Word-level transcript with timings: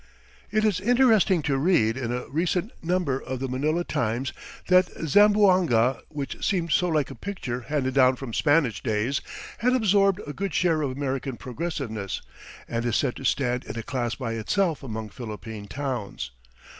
It 0.49 0.65
is 0.65 0.79
interesting 0.81 1.43
to 1.43 1.59
read 1.59 1.95
in 1.95 2.11
a 2.11 2.27
recent 2.27 2.71
number 2.83 3.19
of 3.21 3.39
the 3.39 3.47
Manila 3.47 3.83
Times 3.83 4.33
that 4.67 4.87
Zamboanga, 5.05 6.01
which 6.09 6.43
seemed 6.43 6.71
so 6.71 6.87
like 6.87 7.11
a 7.11 7.13
picture 7.13 7.61
handed 7.61 7.93
down 7.93 8.15
from 8.15 8.33
Spanish 8.33 8.81
days, 8.81 9.21
has 9.59 9.75
absorbed 9.75 10.19
a 10.25 10.33
good 10.33 10.55
share 10.55 10.81
of 10.81 10.89
American 10.89 11.37
progressiveness 11.37 12.23
and 12.67 12.83
is 12.83 12.95
said 12.95 13.15
to 13.17 13.23
stand 13.23 13.63
in 13.65 13.77
a 13.77 13.83
class 13.83 14.15
by 14.15 14.33
itself 14.33 14.81
among 14.81 15.09
Philippine 15.09 15.67
towns. 15.67 16.31